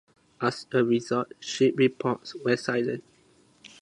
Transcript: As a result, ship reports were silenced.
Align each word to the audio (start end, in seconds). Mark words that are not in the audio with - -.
As 0.41 0.65
a 0.73 0.83
result, 0.83 1.31
ship 1.39 1.75
reports 1.77 2.33
were 2.43 2.57
silenced. 2.57 3.03